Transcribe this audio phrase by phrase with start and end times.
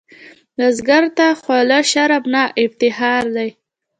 [0.57, 3.49] بزګر ته خوله شرم نه، افتخار دی